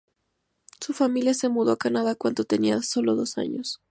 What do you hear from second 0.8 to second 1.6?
familia se